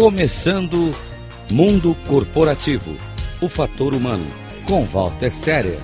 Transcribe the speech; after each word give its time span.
Começando 0.00 0.92
Mundo 1.52 1.94
Corporativo 2.08 2.92
O 3.38 3.50
Fator 3.50 3.94
Humano, 3.94 4.24
com 4.66 4.82
Walter 4.86 5.30
Séria. 5.30 5.76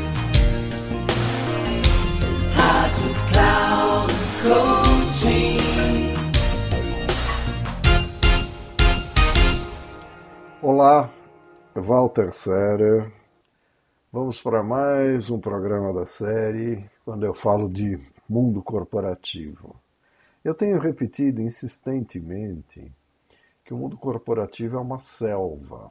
Rádio 2.55 3.13
Cloud 3.31 4.15
Coaching. 4.43 5.59
Olá, 10.63 11.11
Walter 11.75 12.33
Séria. 12.33 13.13
Vamos 14.11 14.41
para 14.41 14.63
mais 14.63 15.29
um 15.29 15.39
programa 15.39 15.93
da 15.93 16.07
série 16.07 16.89
quando 17.05 17.27
eu 17.27 17.35
falo 17.35 17.69
de 17.69 18.01
mundo 18.27 18.63
corporativo. 18.63 19.77
Eu 20.43 20.55
tenho 20.55 20.79
repetido 20.79 21.43
insistentemente 21.43 22.91
que 23.67 23.75
o 23.75 23.77
mundo 23.77 23.99
corporativo 23.99 24.77
é 24.77 24.81
uma 24.81 25.01
selva 25.01 25.91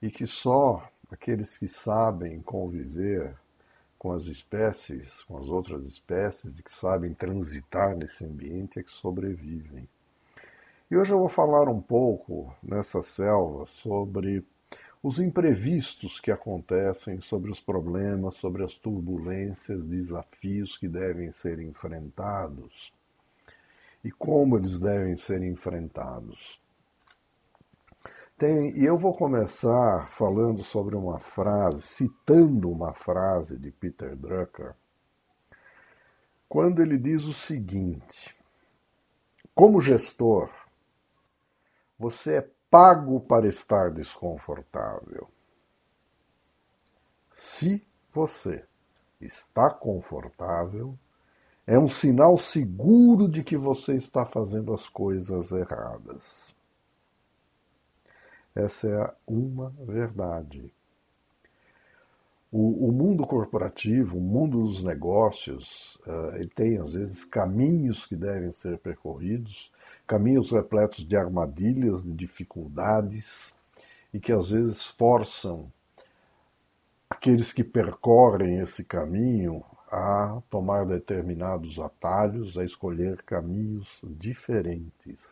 e 0.00 0.10
que 0.10 0.26
só 0.26 0.82
aqueles 1.10 1.58
que 1.58 1.68
sabem 1.68 2.40
conviver 2.40 3.36
com 3.98 4.12
as 4.12 4.24
espécies, 4.24 5.22
com 5.24 5.36
as 5.36 5.46
outras 5.46 5.84
espécies, 5.84 6.58
e 6.58 6.62
que 6.62 6.74
sabem 6.74 7.12
transitar 7.12 7.94
nesse 7.94 8.24
ambiente 8.24 8.78
é 8.78 8.82
que 8.82 8.90
sobrevivem. 8.90 9.86
E 10.90 10.96
hoje 10.96 11.12
eu 11.12 11.18
vou 11.18 11.28
falar 11.28 11.68
um 11.68 11.80
pouco 11.82 12.52
nessa 12.62 13.02
selva 13.02 13.66
sobre 13.66 14.42
os 15.02 15.20
imprevistos 15.20 16.18
que 16.18 16.30
acontecem, 16.30 17.20
sobre 17.20 17.50
os 17.50 17.60
problemas, 17.60 18.36
sobre 18.36 18.64
as 18.64 18.74
turbulências, 18.74 19.84
desafios 19.84 20.78
que 20.78 20.88
devem 20.88 21.30
ser 21.30 21.60
enfrentados 21.60 22.90
e 24.04 24.10
como 24.10 24.56
eles 24.56 24.78
devem 24.78 25.16
ser 25.16 25.42
enfrentados. 25.42 26.60
Tem, 28.36 28.76
e 28.76 28.84
eu 28.84 28.96
vou 28.96 29.14
começar 29.16 30.10
falando 30.10 30.64
sobre 30.64 30.96
uma 30.96 31.20
frase, 31.20 31.82
citando 31.82 32.70
uma 32.70 32.92
frase 32.92 33.56
de 33.56 33.70
Peter 33.70 34.16
Drucker, 34.16 34.74
quando 36.48 36.82
ele 36.82 36.98
diz 36.98 37.24
o 37.24 37.32
seguinte: 37.32 38.36
Como 39.54 39.80
gestor, 39.80 40.50
você 41.98 42.38
é 42.38 42.50
pago 42.68 43.20
para 43.20 43.46
estar 43.46 43.90
desconfortável. 43.90 45.28
Se 47.30 47.86
você 48.12 48.64
está 49.20 49.70
confortável, 49.70 50.98
é 51.66 51.78
um 51.78 51.88
sinal 51.88 52.36
seguro 52.36 53.28
de 53.28 53.44
que 53.44 53.56
você 53.56 53.94
está 53.94 54.24
fazendo 54.24 54.74
as 54.74 54.88
coisas 54.88 55.52
erradas. 55.52 56.54
Essa 58.54 58.88
é 58.88 59.14
uma 59.26 59.70
verdade. 59.78 60.72
O, 62.50 62.88
o 62.88 62.92
mundo 62.92 63.26
corporativo, 63.26 64.18
o 64.18 64.20
mundo 64.20 64.64
dos 64.64 64.82
negócios, 64.82 65.98
uh, 66.06 66.36
ele 66.36 66.48
tem 66.48 66.78
às 66.78 66.92
vezes 66.92 67.24
caminhos 67.24 68.04
que 68.04 68.14
devem 68.14 68.52
ser 68.52 68.76
percorridos, 68.78 69.70
caminhos 70.06 70.50
repletos 70.50 71.06
de 71.06 71.16
armadilhas, 71.16 72.04
de 72.04 72.12
dificuldades, 72.12 73.54
e 74.12 74.20
que 74.20 74.32
às 74.32 74.50
vezes 74.50 74.86
forçam 74.86 75.72
aqueles 77.08 77.52
que 77.52 77.64
percorrem 77.64 78.58
esse 78.58 78.84
caminho 78.84 79.64
a 79.92 80.40
tomar 80.48 80.86
determinados 80.86 81.78
atalhos, 81.78 82.56
a 82.56 82.64
escolher 82.64 83.22
caminhos 83.24 84.00
diferentes. 84.02 85.22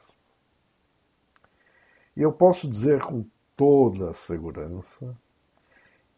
E 2.14 2.20
eu 2.20 2.30
posso 2.30 2.68
dizer 2.68 3.01
com 3.01 3.24
toda 3.57 4.11
a 4.11 4.14
segurança 4.14 5.17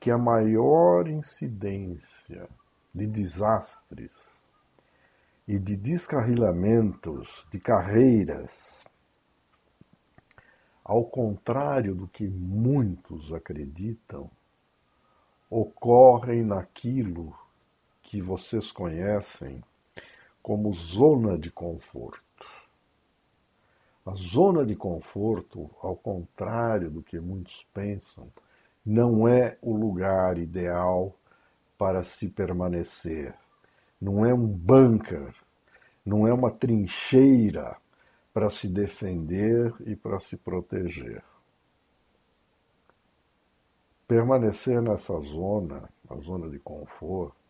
que 0.00 0.10
a 0.10 0.18
maior 0.18 1.06
incidência 1.06 2.48
de 2.92 3.06
desastres 3.06 4.50
e 5.46 5.56
de 5.56 5.76
descarrilamentos 5.76 7.46
de 7.48 7.60
carreiras, 7.60 8.84
ao 10.82 11.04
contrário 11.04 11.94
do 11.94 12.08
que 12.08 12.26
muitos 12.26 13.32
acreditam, 13.32 14.28
ocorrem 15.48 16.42
naquilo 16.42 17.40
que 18.12 18.20
vocês 18.20 18.70
conhecem 18.70 19.64
como 20.42 20.70
zona 20.74 21.38
de 21.38 21.50
conforto. 21.50 22.46
A 24.04 24.12
zona 24.14 24.66
de 24.66 24.76
conforto, 24.76 25.70
ao 25.80 25.96
contrário 25.96 26.90
do 26.90 27.02
que 27.02 27.18
muitos 27.18 27.66
pensam, 27.72 28.30
não 28.84 29.26
é 29.26 29.56
o 29.62 29.74
lugar 29.74 30.36
ideal 30.36 31.16
para 31.78 32.04
se 32.04 32.28
permanecer. 32.28 33.34
Não 33.98 34.26
é 34.26 34.34
um 34.34 34.46
bunker, 34.46 35.34
não 36.04 36.28
é 36.28 36.34
uma 36.34 36.50
trincheira 36.50 37.78
para 38.34 38.50
se 38.50 38.68
defender 38.68 39.74
e 39.86 39.96
para 39.96 40.20
se 40.20 40.36
proteger. 40.36 41.24
Permanecer 44.06 44.82
nessa 44.82 45.18
zona, 45.20 45.88
a 46.10 46.16
zona 46.16 46.50
de 46.50 46.58
conforto, 46.58 47.41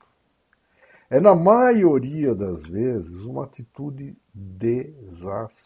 é, 1.12 1.20
na 1.20 1.34
maioria 1.34 2.34
das 2.34 2.64
vezes, 2.64 3.20
uma 3.20 3.44
atitude 3.44 4.16
desastrosa. 4.32 5.60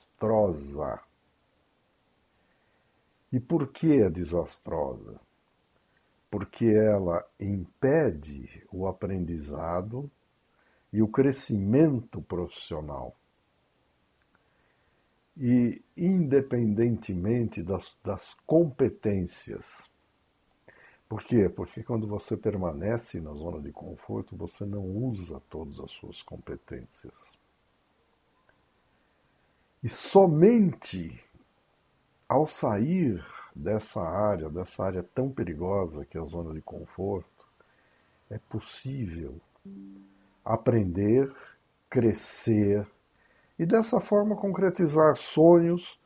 E 3.33 3.39
por 3.39 3.69
que 3.69 4.03
é 4.03 4.11
desastrosa? 4.11 5.21
Porque 6.29 6.65
ela 6.67 7.25
impede 7.39 8.67
o 8.73 8.89
aprendizado 8.89 10.11
e 10.93 11.01
o 11.01 11.07
crescimento 11.07 12.21
profissional. 12.21 13.15
E, 15.37 15.81
independentemente 15.97 17.63
das, 17.63 17.97
das 18.03 18.35
competências 18.45 19.89
por 21.09 21.23
quê? 21.23 21.49
Porque 21.49 21.83
quando 21.83 22.07
você 22.07 22.37
permanece 22.37 23.21
na 23.21 23.33
zona 23.33 23.61
de 23.61 23.71
conforto, 23.71 24.37
você 24.37 24.65
não 24.65 24.85
usa 24.85 25.41
todas 25.49 25.79
as 25.79 25.91
suas 25.93 26.23
competências. 26.23 27.39
E 29.83 29.89
somente 29.89 31.23
ao 32.29 32.47
sair 32.47 33.25
dessa 33.55 34.01
área, 34.01 34.49
dessa 34.51 34.85
área 34.85 35.03
tão 35.15 35.31
perigosa 35.31 36.05
que 36.05 36.19
é 36.19 36.21
a 36.21 36.25
zona 36.25 36.53
de 36.53 36.61
conforto, 36.61 37.47
é 38.29 38.39
possível 38.51 39.41
aprender, 40.45 41.33
crescer 41.89 42.85
e 43.57 43.65
dessa 43.65 44.01
forma 44.01 44.35
concretizar 44.35 45.17
sonhos 45.17 45.99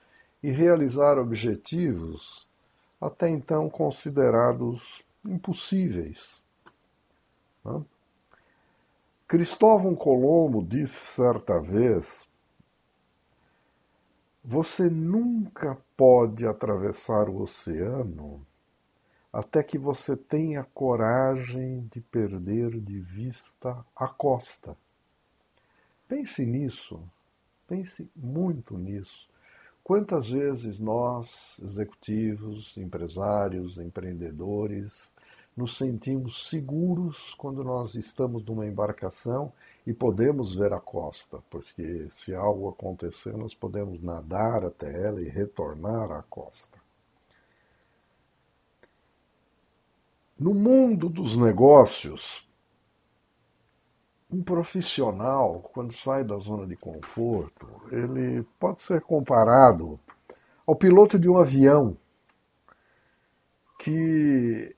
e 0.43 0.51
realizar 0.51 1.19
objetivos 1.19 2.47
até 3.01 3.29
então 3.29 3.71
considerados 3.71 5.03
impossíveis. 5.25 6.41
Né? 7.65 7.83
Cristóvão 9.27 9.95
Colombo 9.95 10.63
disse 10.63 11.15
certa 11.15 11.61
vez: 11.61 12.29
Você 14.45 14.91
nunca 14.91 15.79
pode 15.97 16.47
atravessar 16.47 17.29
o 17.29 17.43
oceano 17.43 18.45
até 19.33 19.63
que 19.63 19.79
você 19.79 20.17
tenha 20.17 20.65
coragem 20.75 21.89
de 21.93 22.01
perder 22.01 22.81
de 22.81 22.99
vista 22.99 23.85
a 23.95 24.09
costa. 24.09 24.77
Pense 26.09 26.45
nisso, 26.45 27.01
pense 27.69 28.11
muito 28.17 28.77
nisso. 28.77 29.30
Quantas 29.83 30.29
vezes 30.29 30.79
nós, 30.79 31.31
executivos, 31.63 32.73
empresários, 32.77 33.79
empreendedores, 33.79 34.93
nos 35.57 35.77
sentimos 35.77 36.49
seguros 36.49 37.35
quando 37.35 37.65
nós 37.65 37.95
estamos 37.95 38.45
numa 38.45 38.67
embarcação 38.67 39.53
e 39.87 39.93
podemos 39.93 40.55
ver 40.55 40.73
a 40.73 40.81
costa, 40.81 41.39
porque 41.51 42.09
se 42.19 42.35
algo 42.35 42.69
acontecer, 42.69 43.37
nós 43.37 43.55
podemos 43.55 44.01
nadar 44.03 44.65
até 44.65 45.07
ela 45.07 45.21
e 45.21 45.29
retornar 45.29 46.13
à 46.13 46.23
costa. 46.23 46.79
No 50.39 50.55
mundo 50.55 51.09
dos 51.09 51.37
negócios, 51.37 52.49
um 54.33 54.43
profissional, 54.43 55.71
quando 55.73 55.93
sai 55.93 56.25
da 56.25 56.37
zona 56.39 56.67
de 56.67 56.77
conforto, 56.77 57.67
ele 57.91 58.45
pode 58.59 58.81
ser 58.81 59.01
comparado 59.01 59.99
ao 60.67 60.77
piloto 60.77 61.19
de 61.19 61.29
um 61.29 61.37
avião 61.37 61.97
que 63.79 64.75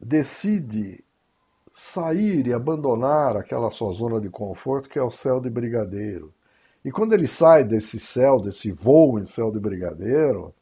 decide 0.00 1.04
sair 1.74 2.46
e 2.46 2.52
abandonar 2.52 3.36
aquela 3.36 3.70
sua 3.70 3.92
zona 3.92 4.20
de 4.20 4.30
conforto 4.30 4.88
que 4.88 4.98
é 4.98 5.02
o 5.02 5.10
céu 5.10 5.40
de 5.40 5.50
brigadeiro. 5.50 6.32
E 6.84 6.90
quando 6.90 7.12
ele 7.12 7.26
sai 7.26 7.64
desse 7.64 7.98
céu, 7.98 8.40
desse 8.40 8.70
voo 8.70 9.18
em 9.18 9.26
céu 9.26 9.50
de 9.50 9.58
brigadeiro, 9.58 10.54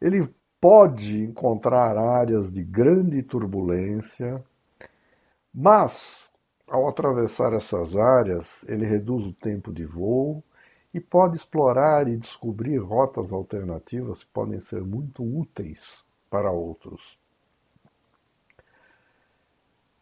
ele 0.00 0.28
pode 0.60 1.22
encontrar 1.22 1.96
áreas 1.96 2.50
de 2.50 2.64
grande 2.64 3.22
turbulência, 3.22 4.42
mas 5.54 6.27
ao 6.68 6.88
atravessar 6.88 7.52
essas 7.52 7.96
áreas, 7.96 8.64
ele 8.68 8.86
reduz 8.86 9.26
o 9.26 9.32
tempo 9.32 9.72
de 9.72 9.84
voo 9.84 10.42
e 10.92 11.00
pode 11.00 11.36
explorar 11.36 12.08
e 12.08 12.16
descobrir 12.16 12.78
rotas 12.78 13.32
alternativas 13.32 14.24
que 14.24 14.30
podem 14.30 14.60
ser 14.60 14.82
muito 14.82 15.22
úteis 15.22 16.04
para 16.30 16.50
outros. 16.50 17.18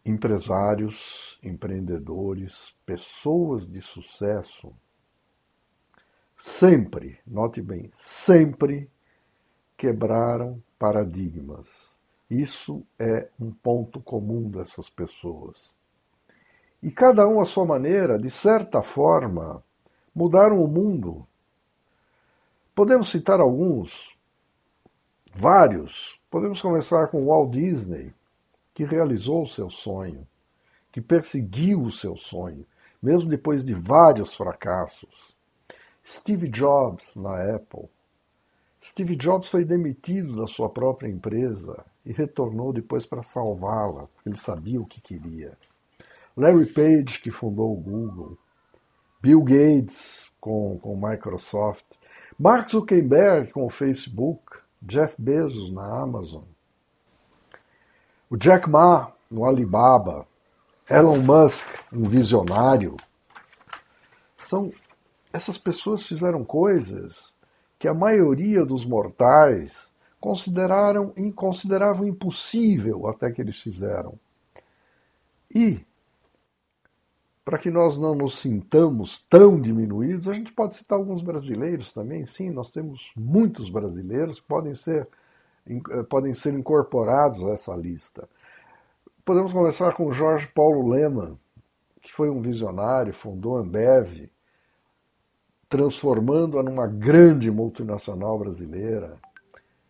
Empresários, 0.05 1.37
empreendedores, 1.43 2.73
pessoas 2.85 3.67
de 3.67 3.81
sucesso, 3.81 4.73
sempre, 6.37 7.19
note 7.27 7.61
bem, 7.61 7.89
sempre 7.93 8.89
quebraram 9.75 10.63
paradigmas. 10.79 11.67
Isso 12.29 12.85
é 12.97 13.29
um 13.39 13.51
ponto 13.51 14.01
comum 14.01 14.49
dessas 14.49 14.89
pessoas. 14.89 15.76
E 16.81 16.91
cada 16.91 17.27
um 17.27 17.41
à 17.41 17.45
sua 17.45 17.65
maneira, 17.65 18.19
de 18.19 18.29
certa 18.29 18.81
forma, 18.81 19.63
mudaram 20.13 20.63
o 20.63 20.67
mundo. 20.67 21.25
Podemos 22.75 23.09
citar 23.09 23.39
alguns, 23.39 24.15
vários. 25.33 26.19
Podemos 26.29 26.61
começar 26.61 27.07
com 27.07 27.25
Walt 27.25 27.51
Disney, 27.51 28.13
que 28.73 28.83
realizou 28.83 29.43
o 29.43 29.47
seu 29.47 29.69
sonho, 29.69 30.27
que 30.91 31.01
perseguiu 31.01 31.81
o 31.81 31.91
seu 31.91 32.15
sonho, 32.15 32.65
mesmo 33.01 33.29
depois 33.29 33.63
de 33.63 33.73
vários 33.73 34.35
fracassos. 34.35 35.35
Steve 36.05 36.47
Jobs 36.47 37.15
na 37.15 37.55
Apple, 37.55 37.89
Steve 38.83 39.17
Jobs 39.17 39.49
foi 39.49 39.65
demitido 39.65 40.37
da 40.37 40.47
sua 40.47 40.69
própria 40.69 41.09
empresa 41.09 41.83
e 42.05 42.13
retornou 42.13 42.71
depois 42.71 43.05
para 43.05 43.21
salvá-la, 43.21 44.07
porque 44.07 44.29
ele 44.29 44.37
sabia 44.37 44.79
o 44.79 44.85
que 44.85 45.01
queria. 45.01 45.57
Larry 46.37 46.67
Page, 46.67 47.19
que 47.19 47.31
fundou 47.31 47.73
o 47.73 47.81
Google, 47.81 48.37
Bill 49.19 49.41
Gates 49.41 50.29
com, 50.39 50.79
o 50.83 50.95
Microsoft, 50.95 51.83
Mark 52.37 52.69
Zuckerberg 52.69 53.51
com 53.51 53.65
o 53.65 53.71
Facebook, 53.71 54.59
Jeff 54.79 55.19
Bezos 55.19 55.73
na 55.73 55.83
Amazon, 55.99 56.43
o 58.29 58.37
Jack 58.37 58.69
Ma 58.69 59.11
no 59.31 59.45
Alibaba, 59.45 60.27
Elon 60.87 61.19
Musk, 61.19 61.65
um 61.91 62.07
visionário. 62.07 62.95
São 64.43 64.71
essas 65.33 65.57
pessoas 65.57 66.05
fizeram 66.05 66.45
coisas 66.45 67.33
que 67.79 67.87
a 67.87 67.93
maioria 67.93 68.63
dos 68.63 68.85
mortais 68.85 69.91
consideraram 70.19 71.13
consideravam 71.35 72.07
impossível 72.07 73.07
até 73.07 73.31
que 73.31 73.41
eles 73.41 73.59
fizeram. 73.59 74.19
E 75.53 75.86
para 77.47 77.57
que 77.57 77.71
nós 77.71 77.97
não 77.97 78.13
nos 78.13 78.39
sintamos 78.39 79.25
tão 79.29 79.57
diminuídos, 79.57 80.27
a 80.27 80.33
gente 80.33 80.51
pode 80.51 80.75
citar 80.75 80.99
alguns 80.99 81.21
brasileiros 81.21 81.93
também. 81.93 82.25
Sim, 82.25 82.49
nós 82.49 82.69
temos 82.69 83.13
muitos 83.15 83.69
brasileiros 83.69 84.41
que 84.41 84.45
podem 84.45 84.75
ser, 84.75 85.07
eh, 85.65 86.03
podem 86.09 86.33
ser 86.33 86.53
incorporados 86.53 87.41
a 87.45 87.51
essa 87.51 87.73
lista. 87.73 88.27
Podemos 89.23 89.53
começar 89.53 89.93
com 89.93 90.11
Jorge 90.11 90.45
Paulo 90.47 90.89
Leman, 90.89 91.39
que 92.01 92.11
foi 92.11 92.29
um 92.29 92.41
visionário, 92.41 93.13
fundou 93.13 93.55
a 93.55 93.61
Ambev, 93.61 94.29
transformando-a 95.69 96.61
numa 96.61 96.85
grande 96.85 97.49
multinacional 97.49 98.37
brasileira. 98.37 99.17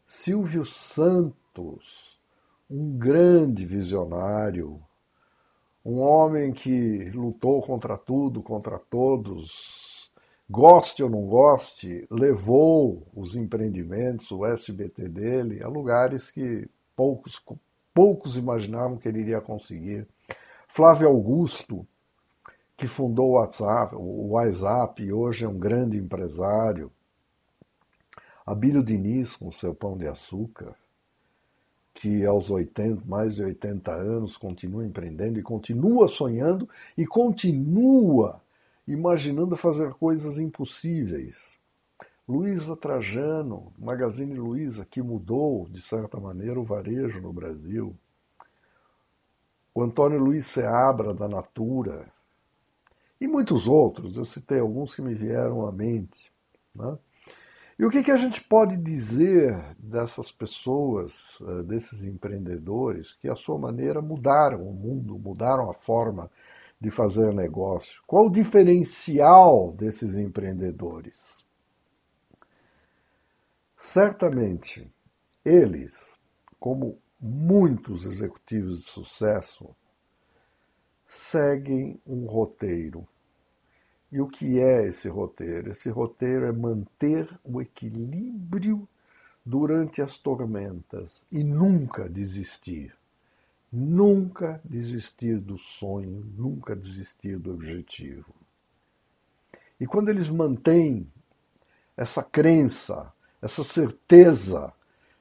Silvio 0.06 0.64
Santos, 0.64 2.20
um 2.70 3.00
grande 3.00 3.66
visionário, 3.66 4.80
um 5.88 6.02
homem 6.02 6.52
que 6.52 7.10
lutou 7.12 7.62
contra 7.62 7.98
tudo, 7.98 8.44
contra 8.44 8.78
todos, 8.78 10.12
goste 10.50 11.02
ou 11.02 11.10
não 11.10 11.22
goste, 11.22 12.06
levou 12.12 13.08
os 13.16 13.38
empreendimentos, 13.38 14.30
o 14.30 14.46
SBT 14.46 15.08
dele, 15.08 15.64
a 15.64 15.70
lugares 15.70 16.30
que 16.30 16.70
poucos, 16.94 17.42
poucos 17.94 18.36
imaginavam 18.36 18.98
que 18.98 19.08
ele 19.08 19.22
iria 19.22 19.40
conseguir. 19.40 20.06
Flávio 20.68 21.08
Augusto, 21.08 21.88
que 22.76 22.86
fundou 22.86 23.30
o 23.30 23.34
WhatsApp, 23.36 23.96
o 23.96 24.32
WhatsApp 24.32 25.02
e 25.02 25.14
hoje 25.14 25.46
é 25.46 25.48
um 25.48 25.58
grande 25.58 25.96
empresário. 25.98 26.92
Abílio 28.46 28.84
Diniz 28.84 29.38
com 29.38 29.54
seu 29.54 29.74
pão 29.74 29.98
de 29.98 30.06
açúcar, 30.06 30.76
que 31.98 32.24
aos 32.26 32.52
80, 32.52 33.04
mais 33.08 33.34
de 33.34 33.44
80 33.44 33.92
anos 33.92 34.38
continua 34.38 34.86
empreendendo 34.86 35.40
e 35.40 35.42
continua 35.42 36.08
sonhando 36.08 36.70
e 36.96 37.08
continua 37.08 38.40
imaginando 38.88 39.58
fazer 39.58 39.94
coisas 39.96 40.38
impossíveis. 40.38 41.60
Luísa 42.30 42.76
Trajano, 42.76 43.74
Magazine 43.80 44.36
Luiza, 44.36 44.86
que 44.86 45.02
mudou, 45.02 45.68
de 45.70 45.82
certa 45.82 46.20
maneira, 46.20 46.60
o 46.60 46.64
varejo 46.64 47.20
no 47.20 47.34
Brasil. 47.34 47.96
O 49.74 49.82
Antônio 49.82 50.20
Luiz 50.20 50.46
Seabra, 50.46 51.16
da 51.16 51.28
Natura, 51.28 52.06
e 53.20 53.28
muitos 53.28 53.68
outros, 53.68 54.16
eu 54.16 54.26
citei 54.26 54.60
alguns 54.60 54.94
que 54.94 55.02
me 55.02 55.16
vieram 55.16 55.66
à 55.66 55.72
mente. 55.72 56.32
Né? 56.76 56.96
E 57.80 57.86
o 57.86 57.92
que, 57.92 58.02
que 58.02 58.10
a 58.12 58.18
gente 58.18 58.44
pode 58.44 58.76
dizer 58.76 59.56
dessas 59.78 60.32
pessoas, 60.32 61.14
eh, 61.42 61.64
desses 61.64 62.04
empreendedores, 62.04 63.16
que 63.18 63.30
à 63.30 63.36
sua 63.36 63.60
maneira 63.60 64.02
mudaram 64.02 64.68
o 64.68 64.74
mundo, 64.74 65.20
mudaram 65.20 65.70
a 65.70 65.76
forma 65.76 66.32
de 66.82 66.90
fazer 66.90 67.32
negócio? 67.36 68.02
Qual 68.08 68.26
o 68.26 68.32
diferencial 68.32 69.74
desses 69.74 70.18
empreendedores? 70.18 71.46
Certamente, 73.76 74.92
eles, 75.46 76.20
como 76.60 76.98
muitos 77.22 78.08
executivos 78.08 78.80
de 78.80 78.86
sucesso, 78.86 79.70
seguem 81.06 82.02
um 82.08 82.26
roteiro. 82.26 83.08
E 84.12 84.22
o 84.22 84.28
que 84.28 84.60
é 84.60 84.88
esse 84.88 85.10
roteiro? 85.10 85.72
Esse 85.72 85.90
roteiro 85.90 86.46
é 86.46 86.52
manter 86.52 87.30
o 87.44 87.62
equilíbrio 87.62 88.88
durante 89.46 90.02
as 90.02 90.18
tormentas 90.18 91.26
e 91.32 91.44
nunca 91.44 92.08
desistir. 92.08 92.96
Nunca 93.72 94.62
desistir 94.64 95.40
do 95.40 95.58
sonho, 95.58 96.26
nunca 96.38 96.74
desistir 96.74 97.38
do 97.38 97.54
objetivo. 97.54 98.34
E 99.80 99.86
quando 99.86 100.10
eles 100.10 100.30
mantêm 100.30 101.06
essa 101.96 102.24
crença, 102.24 103.12
essa 103.42 103.64
certeza 103.64 104.72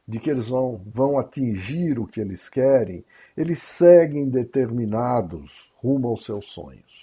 de 0.07 0.21
que 0.21 0.31
eles 0.31 0.49
vão, 0.49 0.81
vão 0.87 1.19
atingir 1.19 1.99
o 1.99 2.07
que 2.07 2.21
eles 2.21 2.49
querem, 2.49 3.05
eles 3.37 3.61
seguem 3.61 4.29
determinados 4.29 5.71
rumo 5.75 6.09
aos 6.09 6.25
seus 6.25 6.47
sonhos. 6.47 6.96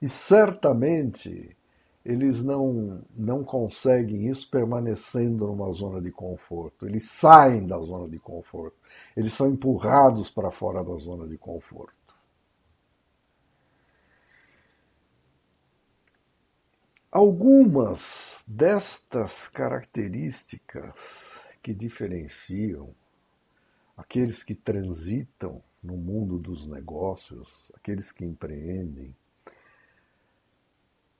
E 0.00 0.08
certamente 0.08 1.56
eles 2.04 2.42
não, 2.42 3.02
não 3.14 3.44
conseguem 3.44 4.28
isso 4.28 4.48
permanecendo 4.48 5.46
numa 5.46 5.70
zona 5.72 6.00
de 6.00 6.10
conforto. 6.10 6.86
Eles 6.86 7.10
saem 7.10 7.66
da 7.66 7.78
zona 7.80 8.08
de 8.08 8.18
conforto. 8.18 8.76
Eles 9.16 9.34
são 9.34 9.50
empurrados 9.50 10.30
para 10.30 10.50
fora 10.50 10.82
da 10.82 10.94
zona 10.96 11.26
de 11.26 11.36
conforto. 11.36 11.92
Algumas 17.10 18.42
destas 18.46 19.48
características 19.48 21.38
que 21.62 21.74
diferenciam 21.74 22.94
aqueles 23.96 24.42
que 24.42 24.54
transitam 24.54 25.62
no 25.82 25.96
mundo 25.96 26.38
dos 26.38 26.66
negócios, 26.66 27.48
aqueles 27.74 28.12
que 28.12 28.24
empreendem, 28.24 29.14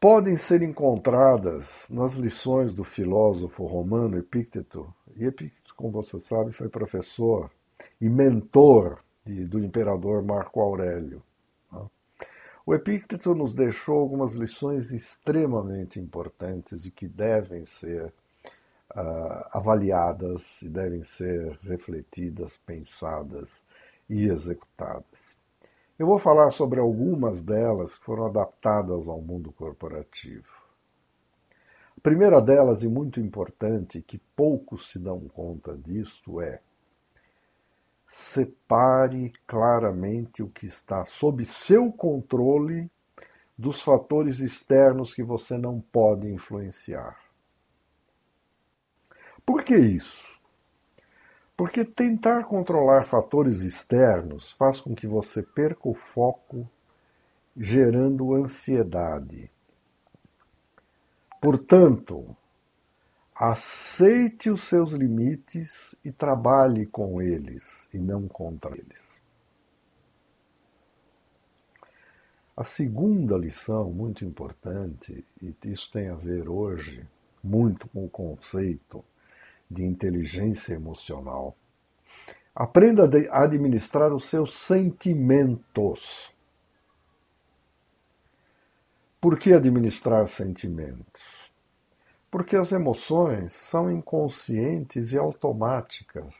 podem 0.01 0.37
ser 0.37 0.63
encontradas 0.63 1.87
nas 1.91 2.15
lições 2.15 2.73
do 2.73 2.85
filósofo 2.85 3.67
romano 3.67 4.19
Epícteto. 4.19 4.93
E 5.17 5.25
Epícteto, 5.25 5.75
como 5.75 5.91
você 5.91 6.21
sabe, 6.21 6.53
foi 6.53 6.69
professor 6.69 7.51
e 8.01 8.09
mentor 8.09 9.01
de, 9.25 9.45
do 9.45 9.59
imperador 9.59 10.23
Marco 10.23 10.61
Aurélio. 10.61 11.23
O 12.69 12.75
Epícteto 12.75 13.35
nos 13.35 13.55
deixou 13.55 13.99
algumas 13.99 14.35
lições 14.35 14.93
extremamente 14.93 15.99
importantes 15.99 16.85
e 16.85 16.91
que 16.91 17.09
devem 17.09 17.65
ser 17.65 18.13
uh, 18.95 19.49
avaliadas 19.51 20.61
e 20.61 20.69
devem 20.69 21.03
ser 21.03 21.59
refletidas, 21.63 22.59
pensadas 22.59 23.63
e 24.07 24.27
executadas. 24.27 25.38
Eu 25.99 26.07
vou 26.07 26.19
falar 26.19 26.53
sobre 26.53 26.79
algumas 26.79 27.43
delas 27.43 27.97
que 27.97 28.05
foram 28.05 28.27
adaptadas 28.27 29.09
ao 29.09 29.21
mundo 29.21 29.51
corporativo. 29.51 30.47
A 31.97 32.01
primeira 32.01 32.41
delas, 32.41 32.85
e 32.85 32.89
muito 32.89 33.19
importante, 33.19 34.01
que 34.01 34.19
poucos 34.37 34.89
se 34.91 34.99
dão 34.99 35.19
conta 35.29 35.77
disto, 35.77 36.41
é 36.41 36.61
separe 38.07 39.33
claramente 39.45 40.41
o 40.41 40.49
que 40.49 40.67
está 40.67 41.05
sob 41.05 41.45
seu 41.45 41.93
controle 41.93 42.89
dos 43.57 43.83
fatores 43.83 44.39
externos 44.39 45.13
que 45.13 45.23
você 45.23 45.59
não 45.59 45.81
pode 45.81 46.29
influenciar. 46.29 47.19
Por 49.45 49.65
que 49.65 49.77
isso? 49.77 50.38
Porque 51.59 51.85
tentar 51.85 52.45
controlar 52.45 53.05
fatores 53.05 53.63
externos 53.63 54.53
faz 54.53 54.81
com 54.81 54.95
que 54.95 55.09
você 55.09 55.43
perca 55.43 55.89
o 55.89 55.93
foco, 55.93 56.71
gerando 57.57 58.33
ansiedade. 58.33 59.51
Portanto, 61.41 62.37
aceite 63.35 64.51
os 64.51 64.63
seus 64.63 64.93
limites 64.93 65.97
e 66.05 66.13
trabalhe 66.13 66.87
com 66.87 67.21
eles 67.21 67.93
e 67.93 67.99
não 67.99 68.29
contra 68.29 68.71
eles. 68.79 69.21
A 72.57 72.63
segunda 72.63 73.37
lição, 73.37 73.91
muito 73.91 74.25
importante, 74.25 75.25
e 75.43 75.53
isso 75.65 75.91
tem 75.91 76.09
a 76.09 76.15
ver 76.15 76.49
hoje 76.49 77.05
muito 77.43 77.89
com 77.89 78.05
o 78.05 78.09
conceito 78.09 79.05
de 79.71 79.85
inteligência 79.85 80.75
emocional. 80.75 81.57
Aprenda 82.55 83.09
a 83.31 83.45
administrar 83.45 84.13
os 84.13 84.25
seus 84.25 84.59
sentimentos. 84.59 86.33
Por 89.21 89.39
que 89.39 89.53
administrar 89.53 90.29
sentimentos? 90.29 91.53
Porque 92.31 92.57
as 92.57 92.73
emoções 92.73 93.53
são 93.53 93.91
inconscientes 93.91 95.13
e 95.13 95.19
automáticas. 95.19 96.35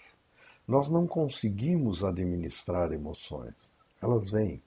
Nós 0.67 0.89
não 0.89 1.07
conseguimos 1.07 2.05
administrar 2.05 2.93
emoções. 2.93 3.55
Elas 4.03 4.31
vêm. 4.31 4.63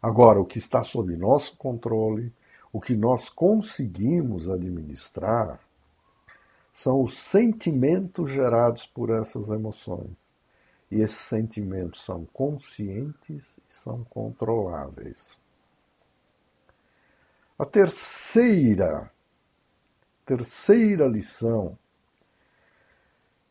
Agora, 0.00 0.40
o 0.40 0.46
que 0.46 0.58
está 0.58 0.84
sob 0.84 1.14
nosso 1.16 1.56
controle, 1.56 2.32
o 2.72 2.80
que 2.80 2.94
nós 2.94 3.28
conseguimos 3.28 4.48
administrar, 4.48 5.60
são 6.80 7.02
os 7.02 7.18
sentimentos 7.18 8.30
gerados 8.30 8.86
por 8.86 9.10
essas 9.10 9.50
emoções. 9.50 10.16
E 10.90 11.02
esses 11.02 11.18
sentimentos 11.18 12.02
são 12.02 12.24
conscientes 12.32 13.58
e 13.58 13.74
são 13.74 14.02
controláveis. 14.04 15.38
A 17.58 17.66
terceira, 17.66 19.12
terceira 20.24 21.06
lição 21.06 21.78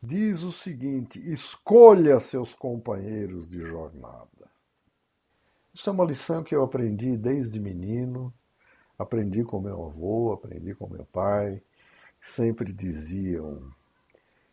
diz 0.02 0.42
o 0.42 0.52
seguinte: 0.52 1.22
escolha 1.32 2.20
seus 2.20 2.56
companheiros 2.56 3.48
de 3.48 3.64
jornada. 3.64 4.50
Isso 5.72 5.88
é 5.88 5.94
uma 5.94 6.04
lição 6.04 6.44
que 6.44 6.56
eu 6.56 6.64
aprendi 6.64 7.16
desde 7.16 7.60
menino, 7.60 8.34
aprendi 8.98 9.44
com 9.44 9.60
meu 9.60 9.86
avô, 9.86 10.34
aprendi 10.34 10.74
com 10.74 10.88
meu 10.88 11.06
pai, 11.06 11.62
sempre 12.20 12.72
diziam: 12.74 13.72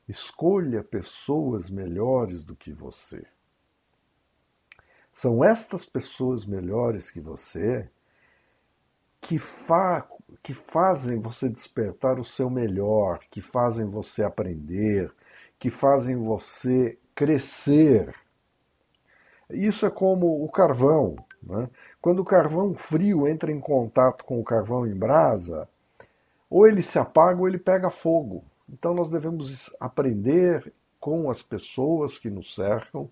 escolha 0.08 0.82
pessoas 0.82 1.70
melhores 1.70 2.44
do 2.44 2.54
que 2.54 2.72
você. 2.72 3.24
São 5.12 5.42
estas 5.42 5.86
pessoas 5.86 6.44
melhores 6.44 7.10
que 7.10 7.20
você 7.20 7.88
que, 9.20 9.38
fa 9.38 10.06
que 10.42 10.52
fazem 10.52 11.18
você 11.18 11.48
despertar 11.48 12.20
o 12.20 12.24
seu 12.24 12.50
melhor, 12.50 13.20
que 13.30 13.40
fazem 13.40 13.86
você 13.86 14.22
aprender, 14.22 15.12
que 15.58 15.70
fazem 15.70 16.16
você 16.16 16.98
crescer 17.14 18.14
isso 19.50 19.86
é 19.86 19.90
como 19.90 20.44
o 20.44 20.48
carvão. 20.50 21.16
Né? 21.42 21.68
Quando 22.00 22.20
o 22.20 22.24
carvão 22.24 22.74
frio 22.74 23.28
entra 23.28 23.52
em 23.52 23.60
contato 23.60 24.24
com 24.24 24.40
o 24.40 24.44
carvão 24.44 24.86
em 24.86 24.94
brasa, 24.94 25.68
ou 26.56 26.66
ele 26.66 26.80
se 26.80 26.98
apaga 26.98 27.38
ou 27.38 27.46
ele 27.46 27.58
pega 27.58 27.90
fogo. 27.90 28.42
Então 28.66 28.94
nós 28.94 29.10
devemos 29.10 29.70
aprender 29.78 30.72
com 30.98 31.30
as 31.30 31.42
pessoas 31.42 32.18
que 32.18 32.30
nos 32.30 32.54
cercam, 32.54 33.10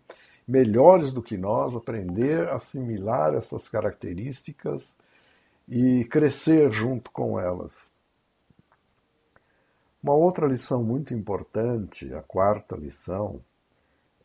melhores 0.49 1.13
do 1.13 1.23
que 1.23 1.37
nós, 1.37 1.77
aprender 1.77 2.49
a 2.49 2.57
assimilar 2.57 3.35
essas 3.35 3.69
características 3.69 4.83
e 5.69 6.07
crescer 6.07 6.73
junto 6.73 7.11
com 7.11 7.39
elas. 7.39 7.93
Uma 10.03 10.15
outra 10.15 10.47
lição 10.47 10.83
muito 10.83 11.13
importante, 11.13 12.15
a 12.15 12.23
quarta 12.23 12.75
lição, 12.75 13.45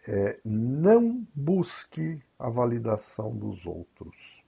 é, 0.07 0.39
não 0.45 1.27
busque 1.35 2.21
a 2.39 2.49
validação 2.49 3.35
dos 3.35 3.65
outros. 3.65 4.45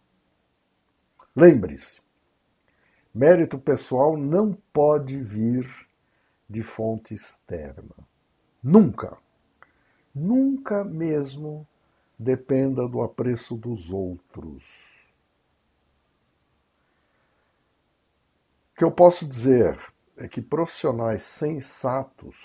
Lembre-se, 1.35 2.00
mérito 3.13 3.59
pessoal 3.59 4.17
não 4.17 4.53
pode 4.73 5.21
vir 5.21 5.67
de 6.49 6.63
fonte 6.63 7.13
externa. 7.13 7.95
Nunca, 8.63 9.17
nunca 10.13 10.83
mesmo 10.83 11.67
dependa 12.17 12.87
do 12.87 13.01
apreço 13.01 13.55
dos 13.55 13.91
outros. 13.91 14.63
O 18.71 18.75
que 18.77 18.83
eu 18.83 18.91
posso 18.91 19.25
dizer 19.25 19.77
é 20.17 20.27
que 20.27 20.41
profissionais 20.41 21.23
sensatos, 21.23 22.37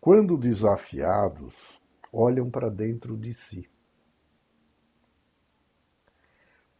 quando 0.00 0.36
desafiados, 0.36 1.80
olham 2.12 2.50
para 2.50 2.68
dentro 2.68 3.16
de 3.16 3.34
si. 3.34 3.68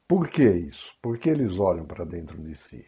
Por 0.06 0.28
que 0.28 0.44
isso? 0.44 0.94
Por 1.00 1.18
que 1.18 1.30
eles 1.30 1.58
olham 1.58 1.87
para 1.87 2.04
dentro 2.04 2.40
de 2.40 2.54
si? 2.54 2.87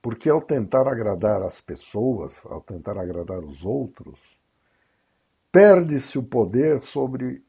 Porque 0.00 0.28
ao 0.30 0.40
tentar 0.40 0.86
agradar 0.86 1.42
as 1.42 1.60
pessoas, 1.60 2.44
ao 2.46 2.60
tentar 2.60 2.96
agradar 2.96 3.40
os 3.40 3.64
outros, 3.64 4.20
perde-se 5.50 6.18
o 6.18 6.22
poder 6.22 6.82
sobre 6.82 7.44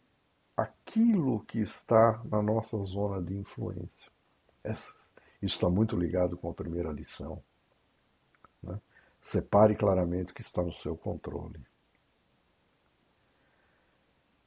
aquilo 0.55 1.45
que 1.45 1.59
está 1.59 2.19
na 2.25 2.41
nossa 2.41 2.75
zona 2.83 3.21
de 3.21 3.37
influência. 3.37 4.11
Isso 5.39 5.57
está 5.57 5.69
muito 5.69 5.95
ligado 5.95 6.35
com 6.35 6.49
a 6.49 6.53
primeira 6.53 6.91
lição. 6.91 7.43
Né? 8.63 8.81
Separe 9.21 9.75
claramente 9.75 10.31
o 10.31 10.33
que 10.33 10.41
está 10.41 10.63
no 10.63 10.73
seu 10.73 10.97
controle. 10.97 11.63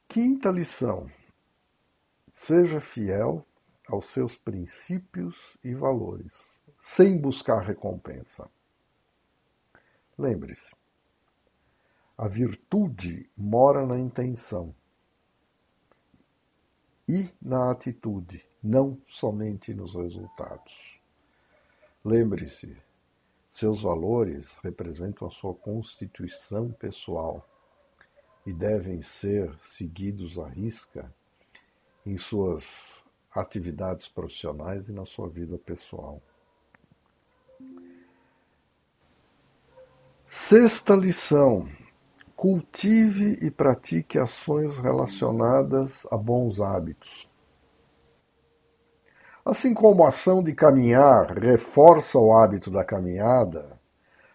Quinta 0.07 0.51
lição: 0.51 1.09
seja 2.33 2.81
fiel 2.81 3.45
aos 3.91 4.05
seus 4.05 4.37
princípios 4.37 5.57
e 5.61 5.75
valores, 5.75 6.57
sem 6.77 7.17
buscar 7.17 7.59
recompensa. 7.59 8.49
Lembre-se, 10.17 10.73
a 12.17 12.25
virtude 12.25 13.29
mora 13.35 13.85
na 13.85 13.99
intenção 13.99 14.73
e 17.05 17.29
na 17.41 17.69
atitude, 17.69 18.47
não 18.63 18.97
somente 19.07 19.73
nos 19.73 19.93
resultados. 19.93 21.01
Lembre-se, 22.05 22.77
seus 23.51 23.81
valores 23.81 24.49
representam 24.63 25.27
a 25.27 25.31
sua 25.31 25.53
constituição 25.53 26.71
pessoal 26.71 27.45
e 28.45 28.53
devem 28.53 29.03
ser 29.03 29.53
seguidos 29.67 30.39
à 30.39 30.47
risca 30.47 31.13
em 32.05 32.17
suas 32.17 33.00
atividades 33.33 34.07
profissionais 34.07 34.87
e 34.89 34.91
na 34.91 35.05
sua 35.05 35.29
vida 35.29 35.57
pessoal. 35.57 36.21
Sexta 40.27 40.95
lição: 40.95 41.67
cultive 42.35 43.37
e 43.41 43.51
pratique 43.51 44.17
ações 44.17 44.77
relacionadas 44.77 46.07
a 46.11 46.17
bons 46.17 46.59
hábitos. 46.59 47.29
Assim 49.43 49.73
como 49.73 50.05
a 50.05 50.09
ação 50.09 50.43
de 50.43 50.53
caminhar 50.53 51.37
reforça 51.37 52.17
o 52.19 52.31
hábito 52.33 52.69
da 52.69 52.83
caminhada, 52.83 53.79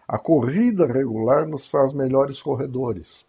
a 0.07 0.17
corrida 0.17 0.85
regular 0.85 1.47
nos 1.47 1.69
faz 1.69 1.93
melhores 1.93 2.41
corredores. 2.41 3.25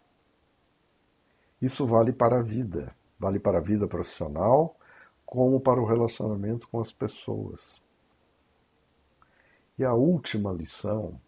Isso 1.61 1.85
vale 1.85 2.13
para 2.13 2.39
a 2.39 2.41
vida, 2.41 2.93
vale 3.19 3.39
para 3.39 3.57
a 3.57 3.61
vida 3.61 3.87
profissional, 3.87 4.75
como 5.29 5.59
para 5.59 5.79
o 5.79 5.85
relacionamento 5.85 6.67
com 6.69 6.81
as 6.81 6.91
pessoas. 6.91 7.61
E 9.77 9.85
a 9.85 9.93
última 9.93 10.51
lição, 10.51 11.21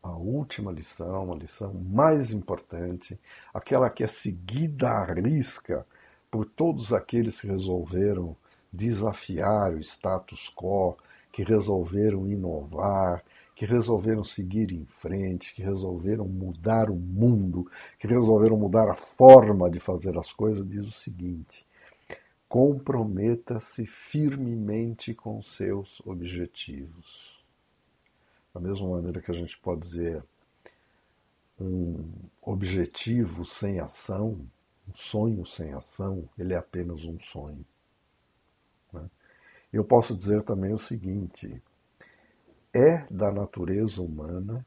a 0.00 0.12
última 0.12 0.70
lição, 0.70 1.32
a 1.32 1.36
lição 1.36 1.74
mais 1.74 2.30
importante, 2.30 3.18
aquela 3.52 3.90
que 3.90 4.04
é 4.04 4.06
seguida 4.06 4.88
à 4.88 5.04
risca 5.04 5.84
por 6.30 6.46
todos 6.46 6.92
aqueles 6.92 7.40
que 7.40 7.48
resolveram 7.48 8.36
desafiar 8.72 9.74
o 9.74 9.80
status 9.80 10.48
quo, 10.54 10.96
que 11.32 11.42
resolveram 11.42 12.28
inovar, 12.28 13.24
que 13.56 13.66
resolveram 13.66 14.22
seguir 14.22 14.70
em 14.70 14.84
frente, 14.84 15.52
que 15.54 15.60
resolveram 15.60 16.28
mudar 16.28 16.88
o 16.88 16.94
mundo, 16.94 17.68
que 17.98 18.06
resolveram 18.06 18.56
mudar 18.56 18.88
a 18.88 18.94
forma 18.94 19.68
de 19.68 19.80
fazer 19.80 20.16
as 20.16 20.32
coisas, 20.32 20.64
diz 20.68 20.86
o 20.86 20.92
seguinte: 20.92 21.65
comprometa-se 22.48 23.86
firmemente 23.86 25.14
com 25.14 25.42
seus 25.42 26.00
objetivos. 26.04 27.36
Da 28.54 28.60
mesma 28.60 28.88
maneira 28.88 29.20
que 29.20 29.30
a 29.30 29.34
gente 29.34 29.58
pode 29.58 29.82
dizer 29.82 30.22
um 31.60 32.12
objetivo 32.40 33.44
sem 33.44 33.80
ação, 33.80 34.40
um 34.88 34.94
sonho 34.94 35.46
sem 35.46 35.72
ação, 35.72 36.28
ele 36.38 36.54
é 36.54 36.56
apenas 36.56 37.04
um 37.04 37.18
sonho. 37.20 37.64
Né? 38.92 39.08
Eu 39.72 39.84
posso 39.84 40.14
dizer 40.14 40.42
também 40.42 40.72
o 40.72 40.78
seguinte: 40.78 41.62
é 42.72 43.06
da 43.10 43.32
natureza 43.32 44.00
humana 44.00 44.64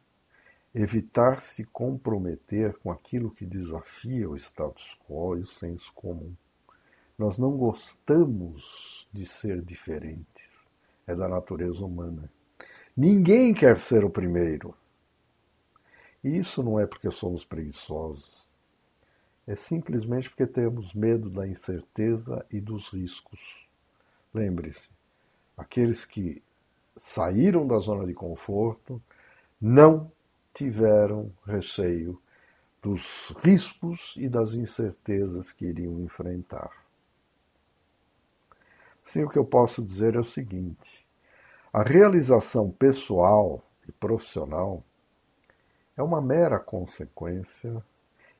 evitar 0.73 1.41
se 1.41 1.63
comprometer 1.63 2.77
com 2.77 2.91
aquilo 2.91 3.31
que 3.31 3.45
desafia 3.45 4.29
o 4.29 4.35
status 4.35 4.97
quo 5.07 5.37
e 5.37 5.41
o 5.41 5.47
senso 5.47 5.91
comum. 5.93 6.35
Nós 7.19 7.37
não 7.37 7.51
gostamos 7.57 9.05
de 9.11 9.25
ser 9.25 9.61
diferentes. 9.61 10.47
É 11.05 11.13
da 11.13 11.27
natureza 11.27 11.85
humana. 11.85 12.31
Ninguém 12.95 13.53
quer 13.53 13.77
ser 13.77 14.05
o 14.05 14.09
primeiro. 14.09 14.73
E 16.23 16.37
isso 16.37 16.63
não 16.63 16.79
é 16.79 16.87
porque 16.87 17.11
somos 17.11 17.43
preguiçosos. 17.43 18.47
É 19.45 19.53
simplesmente 19.53 20.29
porque 20.29 20.47
temos 20.47 20.93
medo 20.93 21.29
da 21.29 21.45
incerteza 21.45 22.45
e 22.49 22.61
dos 22.61 22.87
riscos. 22.87 23.67
Lembre-se, 24.33 24.89
aqueles 25.57 26.05
que 26.05 26.41
saíram 27.01 27.67
da 27.67 27.79
zona 27.79 28.07
de 28.07 28.13
conforto 28.13 29.01
não 29.59 30.09
tiveram 30.53 31.29
receio 31.45 32.21
dos 32.81 33.35
riscos 33.43 34.13
e 34.15 34.29
das 34.29 34.53
incertezas 34.53 35.51
que 35.51 35.65
iriam 35.65 35.99
enfrentar. 35.99 36.87
Sim, 39.09 39.23
o 39.23 39.29
que 39.29 39.39
eu 39.39 39.45
posso 39.45 39.83
dizer 39.83 40.13
é 40.13 40.19
o 40.19 40.23
seguinte: 40.23 41.03
a 41.73 41.81
realização 41.81 42.69
pessoal 42.69 43.59
e 43.87 43.91
profissional 43.91 44.83
é 45.97 46.03
uma 46.03 46.21
mera 46.21 46.59
consequência, 46.59 47.83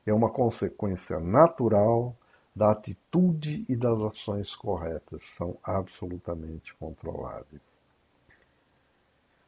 é 0.06 0.14
uma 0.14 0.30
consequência 0.30 1.18
natural 1.18 2.16
da 2.54 2.70
atitude 2.70 3.64
e 3.68 3.74
das 3.74 4.00
ações 4.00 4.54
corretas, 4.54 5.20
são 5.36 5.58
absolutamente 5.60 6.72
controláveis. 6.76 7.62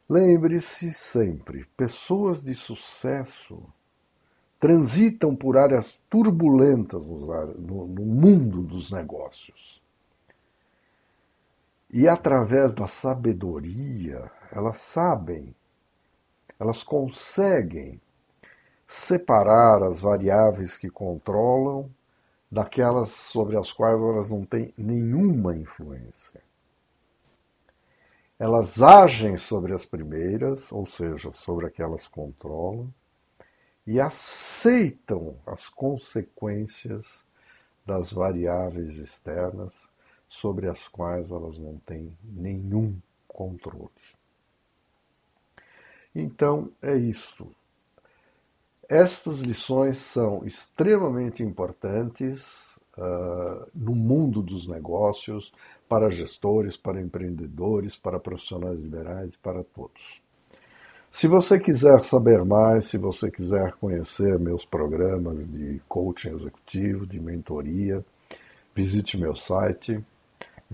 Lembre-se 0.09 0.91
sempre: 0.91 1.63
pessoas 1.77 2.43
de 2.43 2.53
sucesso 2.53 3.63
transitam 4.59 5.33
por 5.33 5.55
áreas 5.55 5.97
turbulentas 6.09 7.05
no, 7.05 7.87
mundo 7.87 8.61
dos 8.61 8.91
negócios. 8.91 9.72
E 11.95 12.07
através 12.07 12.73
da 12.73 12.87
sabedoria, 12.87 14.31
elas 14.51 14.79
sabem, 14.79 15.55
elas 16.59 16.81
conseguem 16.81 18.01
separar 18.87 19.83
as 19.83 20.01
variáveis 20.01 20.75
que 20.75 20.89
controlam 20.89 21.87
daquelas 22.51 23.11
sobre 23.11 23.59
as 23.59 23.71
quais 23.71 24.01
elas 24.01 24.27
não 24.27 24.43
têm 24.43 24.73
nenhuma 24.75 25.55
influência. 25.55 26.41
Elas 28.39 28.81
agem 28.81 29.37
sobre 29.37 29.71
as 29.71 29.85
primeiras, 29.85 30.71
ou 30.71 30.87
seja, 30.87 31.31
sobre 31.31 31.67
aquelas 31.67 32.07
que 32.07 32.15
controlam, 32.15 32.91
e 33.85 34.01
aceitam 34.01 35.37
as 35.45 35.69
consequências 35.69 37.05
das 37.85 38.11
variáveis 38.11 38.97
externas 38.97 39.71
sobre 40.33 40.67
as 40.67 40.87
quais 40.87 41.29
elas 41.29 41.57
não 41.59 41.77
têm 41.85 42.17
nenhum 42.23 42.95
controle. 43.27 43.89
Então, 46.15 46.69
é 46.81 46.95
isto. 46.95 47.47
Estas 48.89 49.39
lições 49.39 49.99
são 49.99 50.45
extremamente 50.45 51.43
importantes 51.43 52.43
uh, 52.97 53.67
no 53.73 53.95
mundo 53.95 54.41
dos 54.41 54.67
negócios, 54.67 55.53
para 55.87 56.09
gestores, 56.09 56.75
para 56.75 56.99
empreendedores, 56.99 57.95
para 57.95 58.19
profissionais 58.19 58.79
liberais, 58.79 59.35
para 59.35 59.63
todos. 59.63 60.21
Se 61.11 61.27
você 61.27 61.59
quiser 61.59 62.01
saber 62.01 62.43
mais, 62.43 62.85
se 62.85 62.97
você 62.97 63.29
quiser 63.29 63.73
conhecer 63.73 64.39
meus 64.39 64.65
programas 64.65 65.47
de 65.47 65.79
coaching 65.87 66.35
executivo, 66.35 67.05
de 67.05 67.19
mentoria, 67.19 68.03
visite 68.75 69.15
meu 69.15 69.35
site 69.35 70.03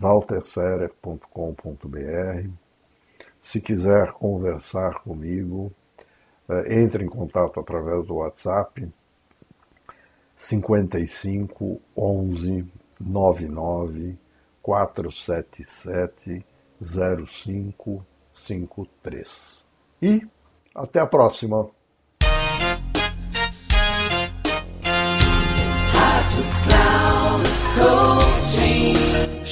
walterserer.com.br. 0.01 2.49
Se 3.41 3.61
quiser 3.61 4.11
conversar 4.13 5.01
comigo, 5.01 5.71
eh, 6.49 6.81
entre 6.81 7.03
em 7.03 7.07
contato 7.07 7.59
através 7.59 8.05
do 8.05 8.15
WhatsApp 8.15 8.89
55 10.35 11.79
11 11.95 12.65
99 12.99 14.17
477 14.61 16.45
0553. 16.81 19.59
E 20.01 20.27
até 20.73 20.99
a 20.99 21.05
próxima. 21.05 21.69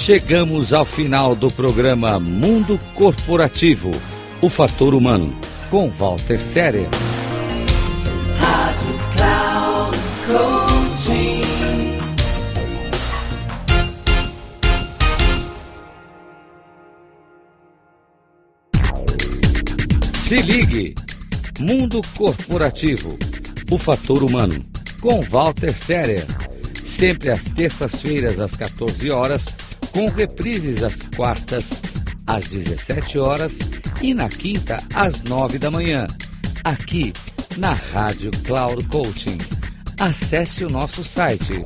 Chegamos 0.08 0.72
ao 0.74 0.86
final 0.86 1.36
do 1.36 1.52
programa 1.52 2.17
Mundo 2.17 2.80
Corporativo, 2.96 3.91
o 4.41 4.48
fator 4.48 4.93
humano, 4.93 5.38
com 5.70 5.89
Walter 5.89 6.39
Séria. 6.39 6.88
Se 20.13 20.38
ligue! 20.38 20.96
Mundo 21.60 22.02
Corporativo, 22.15 23.20
o 23.70 23.78
fator 23.78 24.24
humano, 24.24 24.62
com 25.02 25.22
Walter 25.24 25.74
Serer. 25.78 26.26
Sempre 26.86 27.30
às 27.30 27.43
terças-feiras, 27.43 28.39
às 28.39 28.56
14 28.56 29.12
horas, 29.12 29.48
com 29.98 30.08
reprises 30.10 30.84
às 30.84 31.02
quartas, 31.02 31.82
às 32.28 32.46
17 32.46 33.18
horas 33.18 33.58
e 34.00 34.14
na 34.14 34.30
quinta, 34.30 34.78
às 34.94 35.24
9 35.24 35.58
da 35.58 35.72
manhã. 35.72 36.06
Aqui, 36.64 37.12
na 37.58 37.74
Rádio 37.74 38.30
Cloud 38.46 38.86
Coaching. 38.90 39.40
Acesse 40.00 40.64
o 40.64 40.70
nosso 40.70 41.04
site 41.04 41.64